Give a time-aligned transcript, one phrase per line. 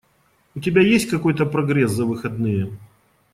[0.55, 2.75] У тебя есть какой-то прогресс за выходные?